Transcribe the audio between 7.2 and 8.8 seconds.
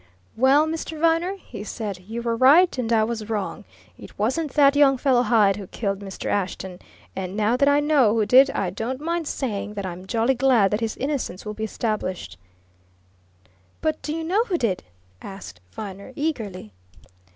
now that I know who did, I